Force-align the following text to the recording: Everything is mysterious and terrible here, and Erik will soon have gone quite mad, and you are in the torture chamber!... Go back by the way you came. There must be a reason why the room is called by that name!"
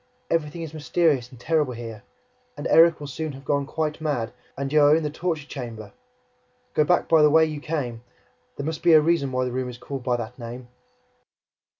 Everything 0.31 0.63
is 0.63 0.73
mysterious 0.73 1.29
and 1.29 1.39
terrible 1.39 1.73
here, 1.73 2.01
and 2.57 2.65
Erik 2.69 2.99
will 2.99 3.05
soon 3.05 3.33
have 3.33 3.45
gone 3.45 3.67
quite 3.67 4.01
mad, 4.01 4.33
and 4.57 4.73
you 4.73 4.81
are 4.81 4.95
in 4.95 5.03
the 5.03 5.11
torture 5.11 5.45
chamber!... 5.45 5.93
Go 6.73 6.83
back 6.83 7.07
by 7.07 7.21
the 7.21 7.29
way 7.29 7.45
you 7.45 7.59
came. 7.61 8.01
There 8.55 8.65
must 8.65 8.81
be 8.81 8.93
a 8.93 8.99
reason 8.99 9.31
why 9.31 9.45
the 9.45 9.51
room 9.51 9.69
is 9.69 9.77
called 9.77 10.01
by 10.03 10.17
that 10.17 10.39
name!" 10.39 10.69